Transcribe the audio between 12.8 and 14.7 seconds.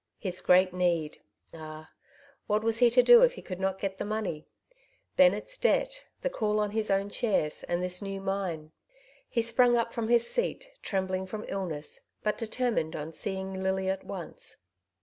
on seeing Lily at once.